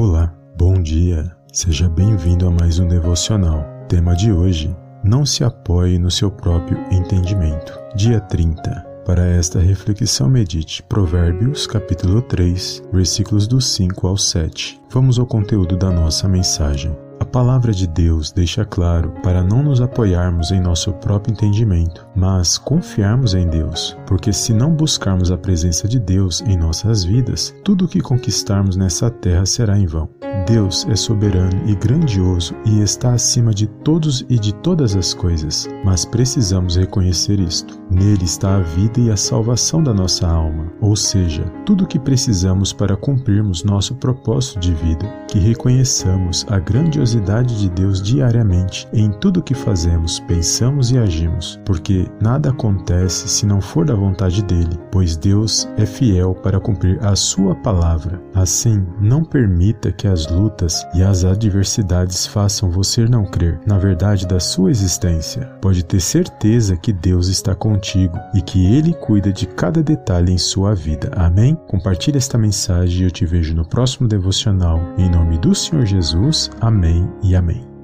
Olá, 0.00 0.32
bom 0.56 0.80
dia. 0.80 1.28
Seja 1.52 1.88
bem-vindo 1.88 2.46
a 2.46 2.52
mais 2.52 2.78
um 2.78 2.86
devocional. 2.86 3.64
Tema 3.88 4.14
de 4.14 4.30
hoje: 4.30 4.72
Não 5.02 5.26
se 5.26 5.42
apoie 5.42 5.98
no 5.98 6.08
seu 6.08 6.30
próprio 6.30 6.78
entendimento. 6.92 7.76
Dia 7.96 8.20
30. 8.20 8.86
Para 9.04 9.26
esta 9.26 9.58
reflexão, 9.58 10.30
medite 10.30 10.84
Provérbios, 10.84 11.66
capítulo 11.66 12.22
3, 12.22 12.80
versículos 12.92 13.48
do 13.48 13.60
5 13.60 14.06
ao 14.06 14.16
7. 14.16 14.80
Vamos 14.88 15.18
ao 15.18 15.26
conteúdo 15.26 15.76
da 15.76 15.90
nossa 15.90 16.28
mensagem. 16.28 16.96
A 17.20 17.24
palavra 17.24 17.72
de 17.72 17.86
Deus 17.86 18.30
deixa 18.30 18.64
claro 18.64 19.12
para 19.24 19.42
não 19.42 19.60
nos 19.60 19.80
apoiarmos 19.80 20.52
em 20.52 20.60
nosso 20.60 20.92
próprio 20.94 21.32
entendimento, 21.32 22.06
mas 22.14 22.56
confiarmos 22.56 23.34
em 23.34 23.48
Deus, 23.48 23.96
porque 24.06 24.32
se 24.32 24.52
não 24.52 24.72
buscarmos 24.72 25.32
a 25.32 25.36
presença 25.36 25.88
de 25.88 25.98
Deus 25.98 26.40
em 26.42 26.56
nossas 26.56 27.02
vidas, 27.02 27.52
tudo 27.64 27.86
o 27.86 27.88
que 27.88 28.00
conquistarmos 28.00 28.76
nessa 28.76 29.10
terra 29.10 29.44
será 29.44 29.76
em 29.76 29.84
vão. 29.84 30.08
Deus 30.46 30.86
é 30.88 30.96
soberano 30.96 31.60
e 31.66 31.74
grandioso 31.74 32.54
e 32.64 32.80
está 32.80 33.12
acima 33.12 33.52
de 33.52 33.66
todos 33.66 34.24
e 34.28 34.38
de 34.38 34.54
todas 34.54 34.94
as 34.94 35.12
coisas, 35.12 35.68
mas 35.84 36.04
precisamos 36.04 36.76
reconhecer 36.76 37.38
isto. 37.40 37.78
Nele 37.90 38.24
está 38.24 38.56
a 38.56 38.60
vida 38.60 39.00
e 39.00 39.10
a 39.10 39.16
salvação 39.16 39.82
da 39.82 39.92
nossa 39.92 40.26
alma, 40.26 40.72
ou 40.80 40.94
seja, 40.94 41.44
tudo 41.66 41.84
o 41.84 41.86
que 41.86 41.98
precisamos 41.98 42.72
para 42.72 42.96
cumprirmos 42.96 43.64
nosso 43.64 43.94
propósito 43.96 44.60
de 44.60 44.72
vida, 44.74 45.06
que 45.28 45.38
reconheçamos 45.38 46.46
a 46.48 46.58
grandiosidade 46.58 47.07
de 47.08 47.70
Deus 47.70 48.02
diariamente 48.02 48.86
em 48.92 49.10
tudo 49.10 49.40
o 49.40 49.42
que 49.42 49.54
fazemos, 49.54 50.20
pensamos 50.20 50.90
e 50.90 50.98
agimos, 50.98 51.58
porque 51.64 52.06
nada 52.20 52.50
acontece 52.50 53.28
se 53.28 53.46
não 53.46 53.60
for 53.60 53.86
da 53.86 53.94
vontade 53.94 54.42
dele, 54.42 54.78
pois 54.90 55.16
Deus 55.16 55.68
é 55.76 55.86
fiel 55.86 56.34
para 56.34 56.60
cumprir 56.60 56.98
a 57.02 57.16
sua 57.16 57.54
palavra. 57.54 58.20
Assim, 58.34 58.86
não 59.00 59.24
permita 59.24 59.90
que 59.90 60.06
as 60.06 60.30
lutas 60.30 60.86
e 60.94 61.02
as 61.02 61.24
adversidades 61.24 62.26
façam 62.26 62.70
você 62.70 63.06
não 63.06 63.24
crer 63.24 63.58
na 63.66 63.78
verdade 63.78 64.26
da 64.26 64.38
sua 64.38 64.70
existência. 64.70 65.46
Pode 65.60 65.84
ter 65.84 66.00
certeza 66.00 66.76
que 66.76 66.92
Deus 66.92 67.28
está 67.28 67.54
contigo 67.54 68.18
e 68.34 68.42
que 68.42 68.74
Ele 68.74 68.92
cuida 68.92 69.32
de 69.32 69.46
cada 69.46 69.82
detalhe 69.82 70.32
em 70.32 70.38
sua 70.38 70.74
vida. 70.74 71.10
Amém? 71.16 71.54
Compartilhe 71.66 72.18
esta 72.18 72.36
mensagem 72.36 73.00
e 73.00 73.04
eu 73.04 73.10
te 73.10 73.24
vejo 73.24 73.54
no 73.54 73.66
próximo 73.66 74.06
devocional. 74.06 74.80
Em 74.98 75.10
nome 75.10 75.38
do 75.38 75.54
Senhor 75.54 75.86
Jesus. 75.86 76.50
E 77.22 77.34
amém. 77.34 77.77